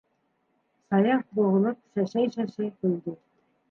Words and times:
-Саяф 0.93 1.23
быуылып, 1.35 1.79
сәсәй-сәсэй 1.95 2.77
көлдө. 2.83 3.21